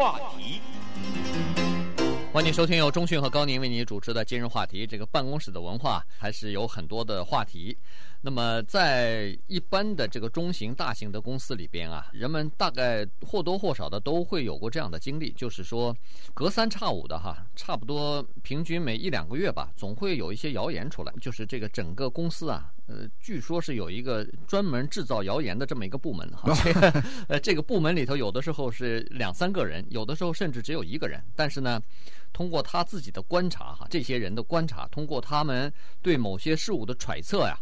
[0.00, 0.62] 话题。
[2.32, 4.86] 欢迎收听由中讯和高宁为你主持的今日话题。
[4.86, 7.76] 这个办公室的文化还是有很多的话题。
[8.22, 15.94] 那么，在一般的这个中型、大型的公司里边啊，人们大概或多或少的都会有过这样的经历，就是说，
[16.32, 26.52] 隔三差五的哈，差不多平均每一两个月吧，总会有一些谣言出来，就是这个整个公司啊，呃，据说是有一个专门制造谣言的这么一个部门哈。
[27.28, 31.80] 呃，这个部门里头有的时候是两三个人，有的时候甚至只有一个人，但是呢，
[32.32, 35.72] 通过他自己的观察哈，这些人的观察，通过他们
[36.02, 37.56] 对某些事物的揣测呀。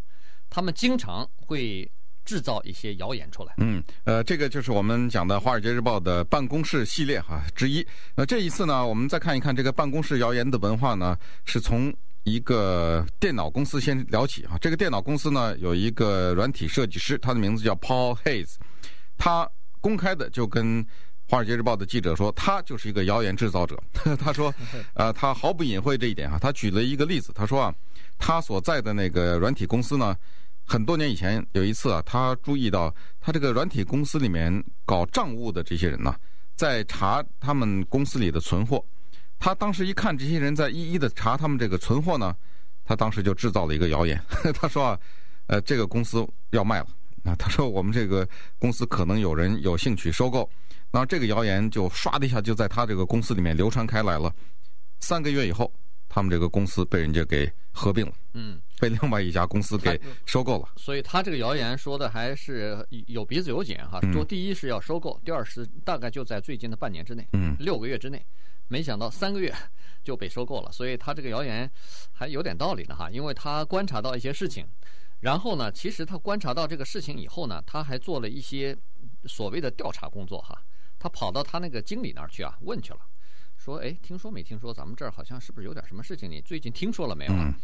[0.51, 1.87] 他们经常会
[2.25, 3.53] 制造一些谣言出来。
[3.59, 7.87] 嗯，呃，这个就是我们讲的《华尔街日报》的办公室系列哈之一。
[8.15, 14.59] 那这一次呢，我们再看一看这个办公室谣言的文化呢，是从一个电脑公司先聊起啊。
[14.61, 18.55] 这个电脑公司呢，有一个软体设计师，他的名字叫 Paul Hayes，
[19.17, 19.49] 他
[19.81, 20.85] 公开的就跟
[21.29, 23.83] 《华尔街日报》的记者说，他就是一个谣言制造者。
[24.19, 24.55] 他说，
[24.95, 26.39] 呃，他毫不隐晦这一点啊。
[26.41, 27.75] 他举了一个例子，他说啊，
[28.19, 30.17] 他所在的那个软体公司呢。
[30.71, 36.15] 很多年以前有一次啊，他注意到他这个软体公司里面搞账务的这些人呢，
[36.57, 38.85] 在查他们公司里的存货。
[39.39, 42.37] 他当时一看这些人在一一的查他们这个存货呢，
[42.85, 44.21] 他当时就制造了一个谣言。
[44.55, 45.01] 他说啊，
[45.47, 46.87] 呃，这个公司要卖了
[47.25, 47.35] 啊。
[47.37, 48.29] 他说我们这个
[48.59, 50.49] 公司可能有人有兴趣收购。
[50.91, 54.35] 然后这个谣言就唰的一下就在他这个公司里面流传开来了。
[55.01, 55.73] 三个月以后，
[56.09, 58.13] 他们这个公司被人家给合并了。
[58.33, 58.61] 嗯。
[58.81, 62.79] 被另外一家公司给收购了，所以他这个谣言说的还是
[63.09, 64.01] 有鼻子有眼哈。
[64.13, 68.25] 说第一是要收购，第二是大概就在最近的半年之内，嗯，六个月之内，
[68.69, 69.55] 没想到三个月
[70.05, 71.71] 就被收购了，所以他这个谣言
[72.13, 73.11] 还有点道理的哈。
[73.11, 74.67] 因为他观察到一些事情，
[75.21, 78.77] 然后呢，其实他观察到这个事情以后呢，他还做了一些
[79.25, 80.57] 所谓的调查工作哈。
[80.99, 83.01] 他跑到他那个经理那儿去啊，问去了，
[83.57, 86.31] 说，哎，听说没听说咱们这儿好像是不是有点什么事情？
[86.31, 87.55] 你最近听说了没有啊？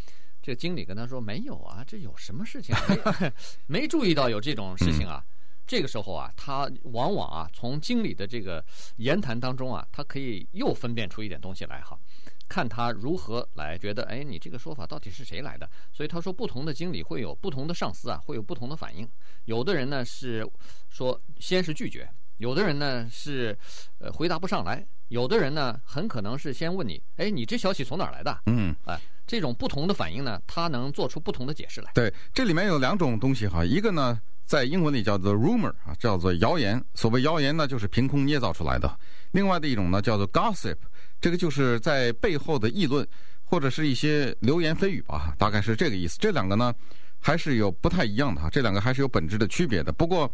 [0.41, 2.77] 这个经理跟他说：“没有啊，这有什么事情？
[2.87, 3.33] 没，
[3.81, 5.25] 没注意到有这种事情啊。”
[5.67, 8.65] 这个时候啊，他往往啊，从经理的这个
[8.97, 11.99] 言谈当中啊，他可以又分辨出一点东西来哈。
[12.47, 15.69] 看他如何来觉得，哎，你这个说法到底是谁来的？
[15.93, 19.09] 所以他说，不同的经理会有不同的上司啊，会有不同的反应。
[19.47, 20.47] 有的人呢是
[20.91, 23.59] 说先是拒绝，有的人呢是
[23.99, 28.43] 呃回答不上来，有的人呢很可能是先问你，哎，你这消息从哪儿来的？
[28.47, 29.01] 嗯，哎。
[29.27, 31.91] 这种不同的反应呢，它能做出不同的解释来。
[31.95, 36.83] 对，这里面有两种东西哈，一个呢，在英文里叫做 rumor 啊，叫做谣言。
[36.95, 38.99] 所谓谣言呢，就是凭空捏造出来的。
[39.33, 40.77] 另外的一种呢，叫做 gossip，
[41.21, 43.07] 这个就是在背后的议论
[43.45, 46.17] 或者是一些流言蜚语吧，大概是这个意思。
[46.21, 46.75] 这两个呢，
[47.19, 49.93] 还是有不太一样的哈，这两个还是有本质的区别的。
[49.93, 50.33] 不过，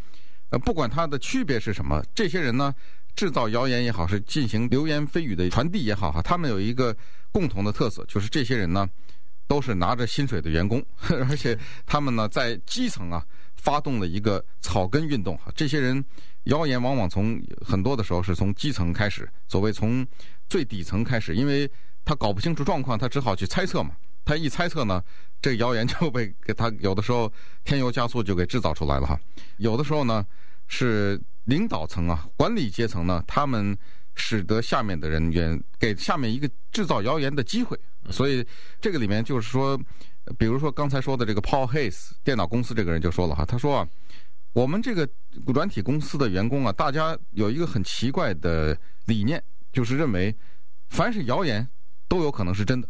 [0.50, 2.75] 呃，不管它的区别是什么，这些人呢，
[3.15, 6.97] 制造谣言也好，是进行流言蜚语的传递也好哈，他们有一个。
[7.32, 8.91] 共同的特色就是这些人呢，
[9.47, 10.84] 都是拿着薪水的员工，
[11.31, 11.56] 而且
[11.87, 13.25] 他们呢在基层啊
[13.62, 15.53] 发动了一个草根运动哈。
[15.54, 16.04] 这些人
[16.44, 20.06] 谣言往往从很多的时候是从基层开始，所谓从
[20.48, 21.71] 最底层开始，因为
[22.04, 23.91] 他搞不清楚状况，他只好去猜测嘛。
[24.25, 25.03] 他一猜测呢，
[25.41, 27.32] 这谣言就被给他有的时候
[27.65, 29.19] 添油加醋就给制造出来了哈。
[29.59, 30.25] 有的时候呢
[30.66, 33.77] 是领导层啊管理阶层呢他们。
[34.16, 37.78] 使得下面的人员给下面一个制造谣言的机会，
[38.10, 38.44] 所以
[38.78, 39.81] 这个里面就是说，
[40.38, 43.88] 比如说刚才说的这个 Paul Hayes 电脑公司这个人就说了哈，他说啊，
[44.52, 45.08] 我们这个
[45.46, 49.42] 软体公司的员工啊，大家有一个很奇怪的理念，
[49.72, 50.34] 就是认为
[50.88, 51.66] 凡是谣言
[52.08, 52.88] 都有可能是真的，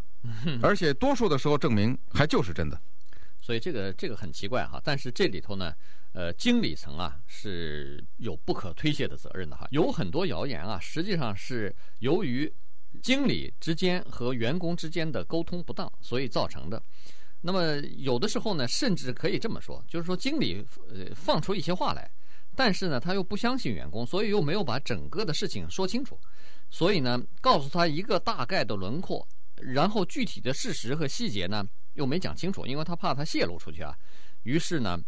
[0.61, 2.79] 而且多数的时候证明还就是真的，
[3.41, 5.73] 所以这个这个很奇怪哈，但是这里头呢。
[6.13, 12.53] 呃，经理层啊是有不可推卸的责任的哈，有很多谣言啊，实际上是由于
[13.01, 16.83] 经理之间和员工之间的沟通不当，所以造成的。
[17.41, 22.09] 那么有的时候呢，甚至可以这么说，就是说经理呃放出一些话来，
[22.55, 26.19] 但是呢他又不相信员工，所以又没有把整个的事情说清楚，
[26.69, 33.95] 所以呢告诉他一个大概的轮廓，然后具体的事实和细节呢又没讲清楚，因为他怕他泄露出去啊，
[34.43, 34.99] 于是呢。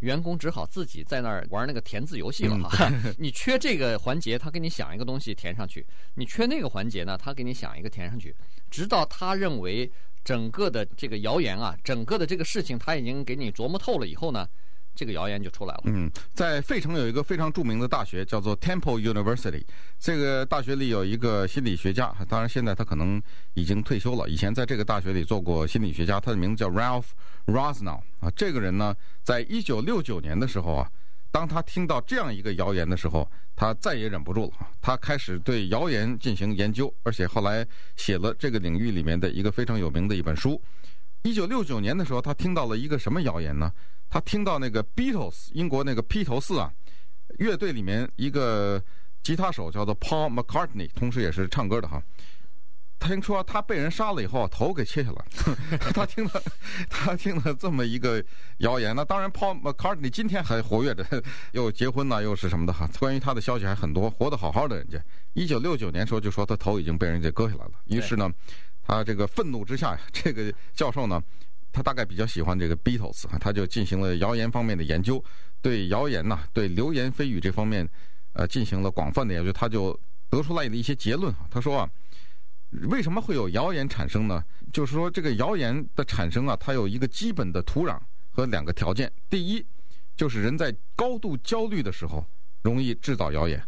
[0.00, 2.86] 员工只好自己在那儿玩那个填字游戏了哈。
[3.16, 5.80] 你缺这个环节，他给你想一个东西填上去；
[6.12, 8.36] 你缺那个环节呢，他给你想一个填上去。
[8.70, 9.90] 直到他认为
[10.26, 14.44] 整个的这个谣言啊，整个的这个事情他已经给你琢磨透了以后呢。
[14.98, 15.82] 这个谣言就出来了。
[15.84, 19.62] 嗯，在费城有一个非常著名的大学，叫做 Temple University。
[19.98, 24.26] 这个大学里有一个心理学家，当然现在他可能已经退休了。
[24.26, 27.08] 以前在这个大学里做过心理学家，他的名字叫 Ralph
[27.44, 28.30] Rosnow 啊。
[28.34, 30.90] 这个人呢，在一九六九年的时候啊，
[31.30, 40.60] 当他听到这样一个谣言的时候，他再也忍不住了，他开始对谣言进行研究，而且后来写了这个领域里面的一个非常有名的一本书。
[41.22, 43.72] 一九六九年的时候，他听到了一个什么谣言呢？
[44.08, 46.72] 他听到那个 Beatles 英国那个披头四啊
[47.38, 48.82] 乐队里面一个
[49.22, 52.00] 吉他手叫做 Paul McCartney，同时也是唱歌的哈。
[52.98, 55.24] 他听说他被人杀了以后，头给切下来。
[55.94, 56.42] 他听了，
[56.88, 58.24] 他听了这么一个
[58.58, 58.96] 谣言。
[58.96, 61.06] 那当然，Paul McCartney 今天还活跃着，
[61.52, 62.88] 又结婚了，又是什么的哈。
[62.98, 64.98] 关于他的消息还很多，活得好好的人家。
[65.34, 67.72] 一九六九年时候就说他头已经被人家割下来了。
[67.84, 68.32] 于是呢，
[68.82, 71.22] 他这个愤怒之下呀，这个教授呢，
[71.70, 75.22] 他大概比较喜欢这个 Beatles，他就进行了谣言方面的研究，
[75.60, 77.86] 对谣言呐，对流言蜚语这方面，
[78.32, 79.52] 呃，进行了广泛的研究。
[79.52, 79.96] 他就
[80.30, 81.88] 得出来的一些结论啊，他说啊。
[82.70, 84.44] 为什么会有谣言产生呢？
[84.72, 87.98] 就是说，这个谣言的产生啊，它有一个基本的土壤
[88.30, 89.10] 和两个条件。
[89.30, 89.64] 第一，
[90.16, 92.24] 就是人在高度焦虑的时候
[92.62, 93.58] 容易制造谣言；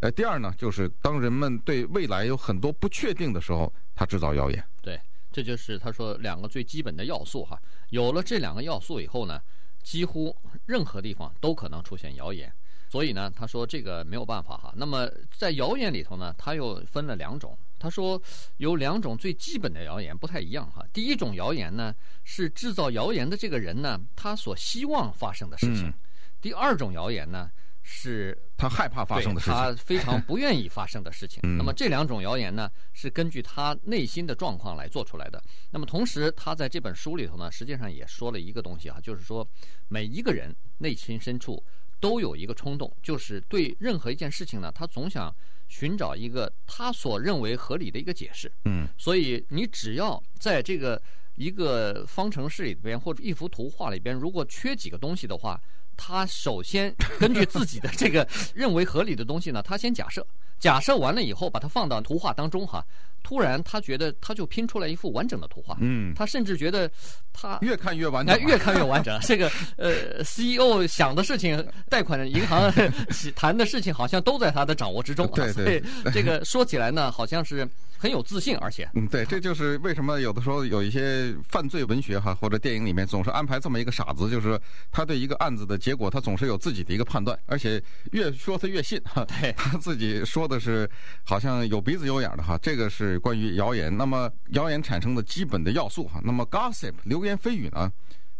[0.00, 4.64] 呃，第二呢，就是当人们对未来有很多不确定的时候，他制造谣言。
[4.80, 4.98] 对，
[5.32, 7.60] 这就是他说两个最基本的要素哈。
[7.90, 9.40] 有了这两个要素以后呢，
[9.82, 10.34] 几乎
[10.64, 12.50] 任何地方都可能出现谣言。
[12.88, 14.72] 所以呢，他说这个没有办法哈。
[14.76, 17.58] 那么在谣言里头呢，他又分了两种。
[17.84, 18.18] 他说
[18.56, 20.82] 有两种最基本的谣言不太一样哈。
[20.90, 21.94] 第一种谣言呢，
[22.24, 25.94] 是制造谣言的这个人呢，他所希望发生的事情；嗯、
[26.40, 27.50] 第二种谣言呢，
[27.82, 31.40] 是他害怕发生的事情，他非常不愿意发生的事情。
[31.42, 35.38] 嗯、 那么这两种谣言呢，是根据他内心的状况来做出来的。
[35.70, 39.46] 那么同时，他在这本书里头呢，实际上也说了一个东西啊，就是说
[39.88, 41.62] 每一个人内心深处
[42.00, 45.30] 都有一个冲动，就是对任何一件事情呢，他总想。
[45.76, 48.50] 寻找一个他所认为合理的一个解释。
[48.66, 51.02] 嗯，所以你只要在这个
[51.34, 55.60] 一个方程式里边或者一幅图画里边，如果缺几个东西的话，
[55.96, 58.24] 他首先根据自己的这个
[58.54, 60.24] 认为合理的东西呢，他先假设，
[60.64, 62.82] 假设完了以后，把它放到图画当中哈。
[63.22, 65.76] 突然，他觉得他就拼出来一幅完整的图画。
[65.78, 66.90] 嗯，他甚至觉得
[67.34, 69.20] 他越看越完整，越看越完整。
[69.20, 72.72] 这个呃，CEO 想的事情，贷款银行
[73.36, 75.30] 谈的事情，好像都在他的掌握之中。
[75.34, 75.82] 对对，
[76.14, 77.68] 这个说起来呢，好像是。
[77.96, 84.60] 很有自信，而且嗯，对，这就是为什么有的时候有一些犯罪文学哈或者电影里面总是安排这么一个傻子，就是
[84.90, 87.82] 他对一个案子的结果，他总是有自己的一个判断，而且
[88.12, 89.24] 越说他越信哈。
[89.24, 90.88] 对， 他自己说的是
[91.24, 92.58] 好像有鼻子有眼的哈。
[92.60, 93.96] 这个是关于谣言。
[93.96, 97.90] 那么谣言产生的基本的要素哈，那么 gossip 流言蜚语呢，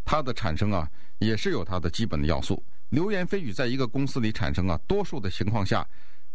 [0.04, 2.62] 它的产生啊也是有它的基本的要素。
[2.90, 5.86] 流言蜚语在一个公司里产生啊，多数的情况下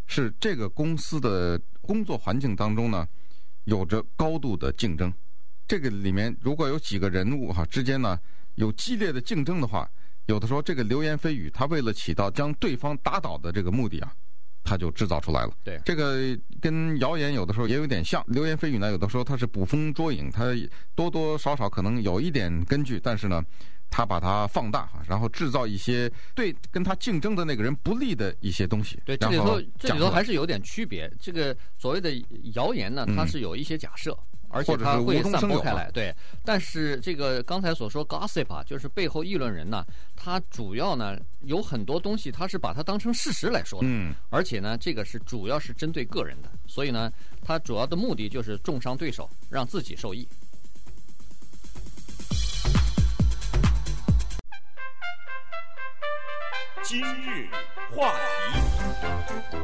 [0.09, 3.07] 是这个公司的工作环境当中呢。
[3.65, 5.13] 有着高度的竞争，
[5.67, 8.19] 这个里面如果有几个人物哈之间呢
[8.55, 9.87] 有激烈的竞争的话，
[10.25, 14.11] 有的时候这个流言蜚语，他为了起到将对方打倒的这个目的啊，
[14.63, 15.53] 他就制造出来了。
[15.63, 18.23] 对，这个跟谣言有的时候也有点像。
[18.27, 20.45] 流言蜚语呢，有的时候它是捕风捉影，它
[20.95, 23.43] 多多少少可能有一点根据，但是呢，
[23.89, 29.01] 他把它放大，然后制造一些对跟他竞争的那个人不利的一些东西。
[29.05, 31.11] 对，这里头这里头还是有点区别。
[31.19, 32.11] 这个所谓的
[32.53, 35.89] 谣言呢，它是有一些假设，嗯、而且它会散播开来。
[35.91, 36.15] 对，
[36.45, 39.83] 但是这个刚才所说 gossip 啊，就是背后议论人呢，
[40.15, 43.87] 他主要呢有很多东西，他是把它当成事实来说的。
[43.89, 44.13] 嗯。
[44.29, 50.27] 而且呢，这个是主要是针对个人的，所以呢，它主要的目的就是重伤对手，让自己受益。
[56.89, 57.47] 今日
[57.91, 58.15] 话
[58.51, 59.57] 题，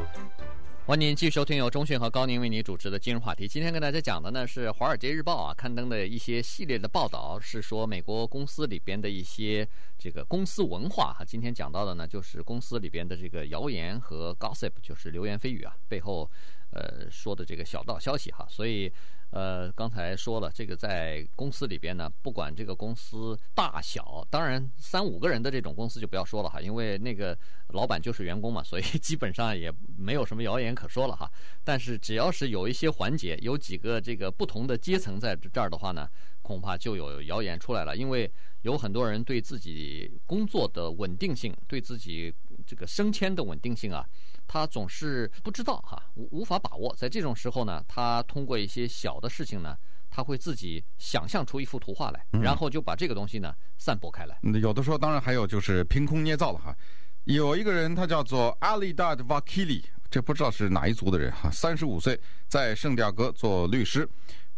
[0.86, 3.48] 欢迎您继续收听由中讯和高宁为您主持的今日话题。
[3.48, 9.68] 今天跟大家讲的呢是《华尔街日报》啊刊登的一些系列的报道，是说美国公司里边的一些
[9.98, 11.24] 这个公司文化哈。
[11.24, 16.30] 今天讲到的呢就是公司里边的这个谣言和 gossip，就是流言蜚语啊背后
[16.76, 18.46] 呃说的这个小道消息哈。
[18.48, 18.92] 所以。
[19.30, 27.36] 呃，刚才说了，这个在公司里边呢，不管这个公司大小，当然三五个人的这种公司就不要说了哈，因为那个
[27.70, 31.28] 老板就是员工嘛，所以 基本上也没有什么谣言可说了哈。
[31.64, 36.08] 但是只要是有一些环节，有几个这个不同的阶层在这儿的话呢，
[36.40, 42.32] 恐怕就有谣言出来了，因为有很多人对自己工作的稳定性，对自己
[42.64, 44.08] 这个升迁的稳定性啊。
[44.46, 46.94] 他总是不知道哈，无无法把握。
[46.96, 49.76] 在这种时候呢，他通过一些小的事情呢，
[50.10, 54.38] 他会自己想象出一幅图画来，然后就把这个东西呢散播开来。
[54.42, 56.76] 嗯，有的时候当然还有就是凭空捏造了哈。
[57.24, 64.08] 有一个人他叫做 Alidad Vakili，这不知道是哪一族的人哈，三十五岁，在圣地亚哥做律师。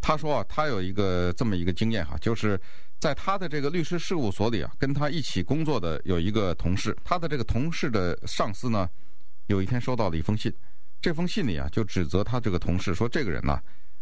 [0.00, 2.60] 他说啊，他有一个这么一个经验哈，就是
[3.00, 8.88] 在他的这个律师事务所里啊，跟他一起工作的有一个同事，他的这个同事的上司呢，
[9.48, 10.50] 有一天收到了一封信，
[11.02, 13.60] 这封信里啊，就指责他这个同事说，这个人呢，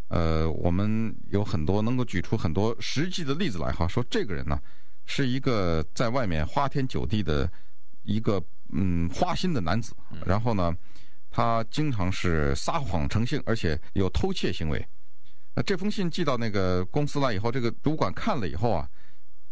[0.08, 4.60] 呃，我们有很多能够举出很多实际的例子来哈，说这个人呢，
[5.04, 7.50] 是一个在外面花天酒地的
[8.02, 10.76] 一个嗯花心的男子，然后呢，
[11.30, 14.84] 他经常是撒谎成性，而且有偷窃行为。
[15.54, 18.88] 那这封信寄到那个公司来以后，这个主管看了以后啊，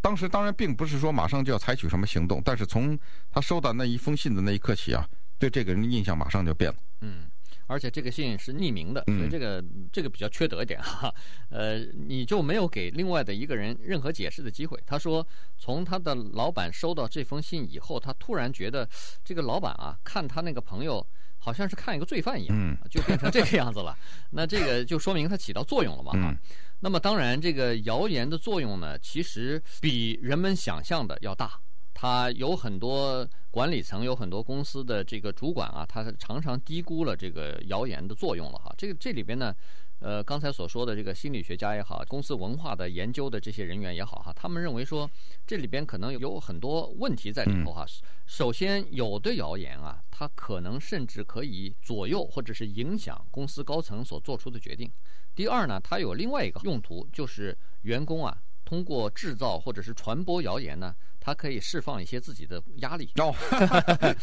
[0.01, 2.99] 当时当然并不是说马上就要采取什么行动，但是从
[3.31, 5.09] 他收到那一封信的那一刻起啊，
[5.39, 6.77] 对这个人的印象马上就变了。
[7.01, 7.31] 嗯，
[7.67, 11.15] 而且这个信是匿名的，所以这个、嗯、这个比较缺德一点哈。
[11.51, 14.79] 呃，你就没有给另外的一个人任何解释的机会。
[14.87, 15.27] 他说，
[15.59, 18.89] 从他的老板收到这封信以后，他突然觉得
[19.25, 21.07] 这个老板啊，看他那个朋友。
[21.37, 23.95] 好像是看一个罪犯一样，就变成这个样子了。
[24.31, 26.13] 那这个就说明他起到作用了嘛？
[26.13, 26.35] 哈。
[26.81, 31.61] 那么当然，这个谣言的作用呢，其实比人们想象的要大。
[31.95, 38.75] 它有很多管理层，有很多公司的这个主管啊，他常常低估了这个谣言的作用了哈。
[38.77, 39.55] 这个这里边呢。
[40.01, 45.11] 呃，刚才所说的这个心理学家也好，公司文化的研究的这些人员也好哈，他们认为说，
[45.47, 47.87] 这里边可能有很多问题在里头哈。
[48.27, 54.93] 首先，有的谣言啊，它可能甚至可以左右或者是影响公司高层所做出的决定。
[55.35, 60.95] 第二呢，它有另外一个用途，就是员工啊，通过制造或者是传播谣言呢。
[61.27, 63.35] 他可以释放一些自己的压力哦，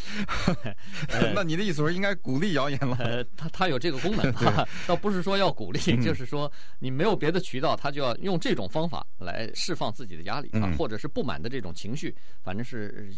[1.34, 2.96] 那你的意思是应该鼓励谣言了？
[3.00, 4.32] 呃，他他有这个功能，
[4.86, 13.12] 倒不是说要鼓励，就是说你没有别的渠道，他就要用这种方法来释放自己的压力啊，或者是不满的这种情绪，反正是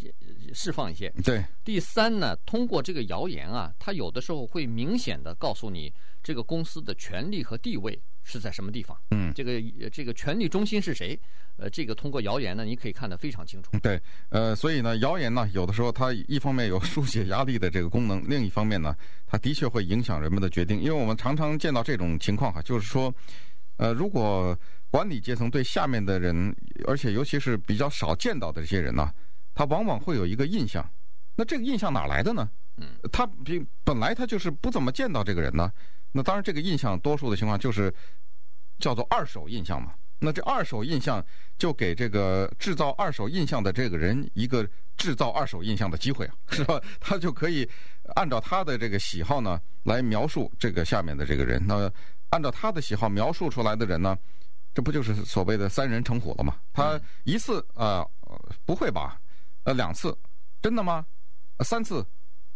[0.54, 1.12] 释放一些。
[1.22, 1.44] 对。
[1.62, 8.96] 第三呢，通过这个谣言啊，他有的时候会明显的告诉你这个公司的权利和地位是在什么地方。
[9.12, 11.18] 嗯，这个这个权力中心是谁？
[11.56, 13.70] 呃，这个通过谣言呢，你可以看得非常清楚。
[13.80, 14.00] 对，
[14.30, 18.92] 呃，所以呢，谣言呢，有的时候它一方面有疏解压力的这个功能，另一方面呢，
[19.24, 20.80] 它的确会影响人们的决定。
[20.80, 23.14] 因为我们常常见到这种情况哈，就是说，
[23.76, 24.58] 呃，如果
[24.90, 26.52] 管理阶层对下面的人，
[26.88, 29.12] 而且尤其是比较少见到的这些人呢，
[29.54, 30.84] 他往往会有一个印象。
[31.36, 32.50] 那这个印象哪来的呢？
[32.78, 35.70] 嗯，他比本来他就是不怎么见到这个人呢。
[36.16, 37.92] 那当然，这个印象多数的情况就是
[38.78, 39.92] 叫做二手印象嘛。
[40.20, 41.22] 那这二手印象
[41.58, 44.66] 就给这个制造二手印象的这个人一个
[44.96, 46.80] 制造二手印象的机会啊，是吧？
[47.00, 47.68] 他就可以
[48.14, 51.60] 按照他的这个喜好呢来描述这个下面的这个人。
[51.66, 51.90] 那
[52.30, 54.16] 按照他的喜好描述出来的人呢，
[54.72, 56.56] 这不就是所谓的三人成虎了吗？
[56.72, 59.20] 他一次啊、呃，不会吧？
[59.64, 60.16] 呃，两次，
[60.62, 61.04] 真的吗？
[61.58, 62.06] 三次。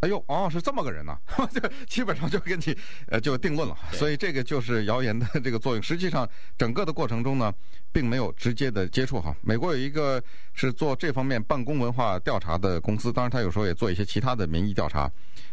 [0.01, 2.77] 哎呦，哦，是这么个人呐、啊， 就基本上就跟你
[3.07, 3.75] 呃就定论了。
[3.91, 5.83] 所以这个就是谣言的这个作用。
[5.83, 6.27] 实际上，
[6.57, 7.53] 整个的过程中呢，
[7.91, 9.35] 并没有直接的接触哈。
[9.41, 15.11] 美国有一个是做这方面办公文化调查的公司，当然他有时候也做一些其他的民意调查。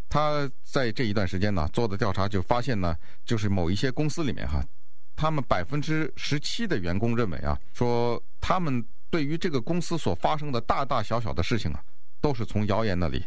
[0.09, 4.65] 他在这一段时间呢做的调查就发现呢，就是某一些公司里面哈，
[5.17, 11.83] 他们百分之十七的员工认为啊，说他们对于这个公司所发生的大大小小的事情啊，
[12.21, 13.25] 都是从谣言那里。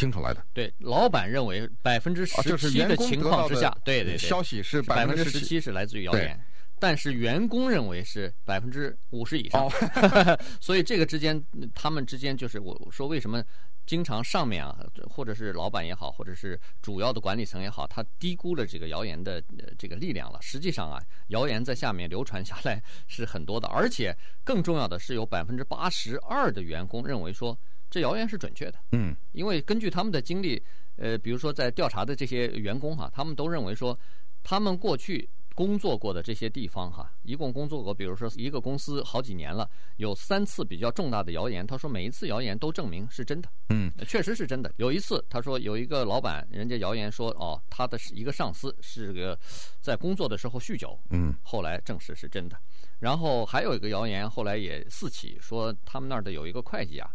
[0.00, 6.40] 听出来的，对，老板认为百分之十七的情况之下，对对对，消息是百分之十七是来自于谣言，
[6.78, 13.44] 但是员工认为是百分之五十以上，哦、 所以这个之间，他们之间就是我说为什么
[13.84, 14.74] 经常上面啊，
[15.10, 19.42] 或者是老板也好，或者是主要的管理层也好，他低估了这个谣言的
[19.76, 20.38] 这个力量了。
[20.40, 27.58] 实际上啊，谣言在下面流传下来 是很多的，而且更重要的是有百分之八十二的员工认为说。
[27.90, 30.62] 这谣言是准确的，嗯，因为根据他们的经历，
[30.96, 33.98] 呃，比如说在调查的这些员工哈，他们都认为说，
[34.44, 44.72] 他们过去工作过的这些地方哈，一共工作过，比如说一个公司好几年了，有三次比较重大的谣言，他说每一次谣言都证明是真的，嗯，确实是真的。
[44.76, 49.36] 有一次他说有一个老板，人家谣言说哦，他的一个上司是个
[49.80, 52.56] 在工作的时候酗酒，嗯，后来证实是真的。
[53.00, 57.10] 然后还有一个谣言，后来也四起，说他们那儿的有一个会计啊。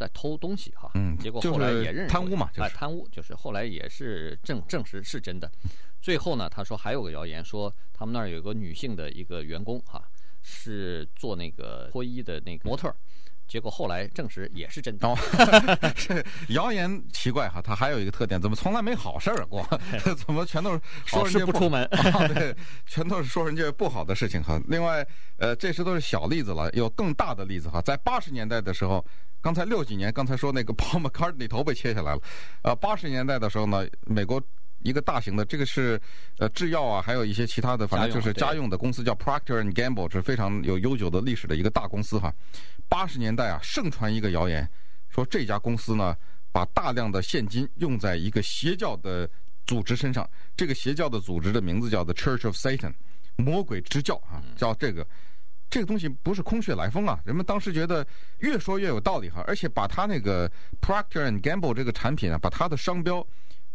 [0.00, 5.52] 在偷东西哈，嗯，结果后来也认识贪污嘛，哎，贪污就是后来也是证证实是真的。
[6.00, 10.02] 最后呢，他说还有个谣言说他们那儿有个女性的一个员工哈，
[10.40, 12.90] 是做那个脱衣的那个模特，
[13.50, 15.08] 结果后来证实也是真的。
[15.08, 15.18] 哦，
[16.50, 19.66] 谣言奇怪哈，它还有一个特点，怎么从来没好事儿过？
[20.16, 21.84] 怎么全都是说人家不出门？
[22.32, 22.54] 对，
[22.86, 24.60] 全都是说人家不好的事情哈。
[24.68, 25.04] 另外，
[25.38, 29.04] 呃，这些都是小例子了，有更大的例子哈，在八十年代的时候。
[29.42, 32.20] 刚才六几年，刚才说那个 Paul McCartney 头被切下来了，
[32.62, 34.38] 呃，八十年代的时候呢，美国
[34.82, 36.00] 一个大型的，这个是
[36.38, 42.32] 呃制药啊，还有一些其他的，反正就是家用的公司叫 Procter and Gamble，是非常有悠久的历史的一个大公司哈。
[42.88, 44.68] 八十年代啊，盛传一个谣言，
[45.08, 46.16] 说这家公司呢，
[46.52, 49.28] 把大量的现金用在一个邪教的
[49.66, 52.92] 组织身上，这个邪教的组织的名字叫做 Church of Satan，
[53.36, 55.06] 魔鬼之教啊，叫这个。
[55.72, 57.20] 这个东西不是空穴来风啊！
[57.24, 58.04] 人们当时觉得
[58.38, 63.24] 越说越有道理哈，而且把他那个 Procter and Gamble 这个产品啊，把它的商标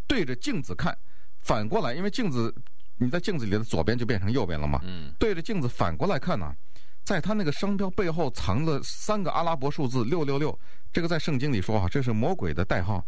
[0.07, 0.97] 对着镜子看，
[1.39, 2.53] 反过来，因为镜子
[2.97, 4.79] 你在镜子里的左边就变成右边了嘛。
[4.83, 5.13] 嗯。
[5.19, 6.53] 对着镜子反过来看呢，
[7.03, 10.57] 在他那个商标背后藏了三个阿拉伯数字六六六，
[10.93, 13.03] 这个在圣经里说啊，这是魔鬼的代号。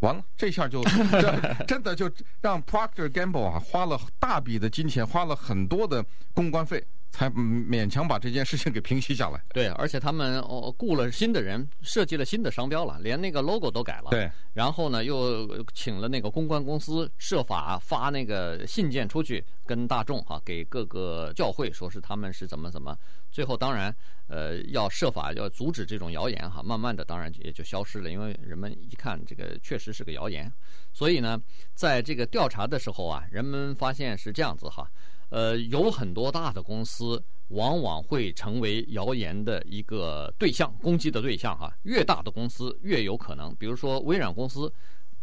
[0.00, 6.84] 完了，这下就 这真的就让 Procter Gamble 啊花了大笔的金钱，花了很多的公关费。
[7.12, 9.42] 才勉强把这件事情给平息下来。
[9.48, 14.10] 对，而且他们哦雇了新的人，设计了新的商标了，连那个 logo 都改了。
[14.10, 14.30] 对。
[14.52, 22.96] 然后呢，又请了那个公关公司，设法发那个信件出去，跟大众哈、给各个教会说是他们是怎么怎么。
[23.30, 23.94] 最后当然，
[24.26, 30.52] 呃，要设法要阻止这种谣言哈、慢慢的当然也就消失了，因为人们一看这个确实是个谣言。
[30.92, 31.40] 所以呢，
[31.74, 34.90] 在这个调查的时候啊，人们发现是这样子哈。
[35.28, 41.72] 呃，有很多大的公司往往会成为谣言的一个对象，攻击的对象哈。
[41.82, 44.72] 越大的公司越有可能，比如说微软公司，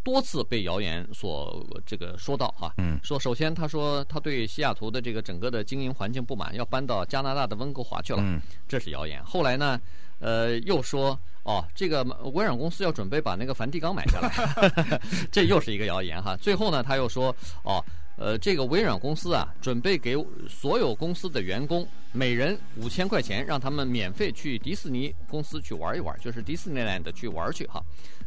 [0.04, 2.74] 多次被谣言所这个说到哈。
[2.78, 3.00] 嗯。
[3.02, 8.20] 说首先他说他对西雅图的这个整个的经营环境不满，要搬到加拿大的温哥华去了。
[8.22, 8.42] 嗯。
[8.68, 9.24] 这是谣言。
[9.24, 9.80] 后来呢，
[10.20, 12.04] 呃，又说哦，这个
[12.34, 16.36] 微软公司要准备把那个梵蒂冈买下来， 这又是一个谣言哈。
[16.36, 17.84] 最后呢，他又说哦。
[18.18, 20.18] 呃，这个微软公司啊，准备给
[20.50, 27.80] 所有公司的员工每人五千块钱，让他们免费去迪士尼公司去玩一玩，就是 Disneyland 去玩去哈。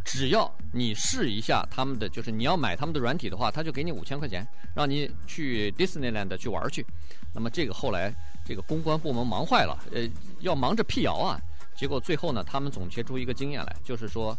[0.04, 6.86] 只要你试一下他们的，就是你要买他们的软体的话，他就给你五千块钱，让你去 Disneyland 去玩去。
[7.34, 8.14] 那么这个后来
[8.46, 11.36] 这个公关部门忙坏了，呃，要忙着辟谣啊。
[11.76, 14.38] 结果最后呢，他们总结出一个经验来，就是说。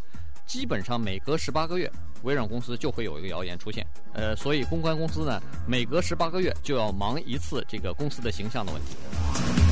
[0.51, 1.89] 基本上每隔十八个月，
[2.23, 3.87] 微软公司就会有一个谣言出现。
[4.11, 9.70] 呃，所以公关公司呢，每隔十八个月就要忙一次这个公司的形象的问题。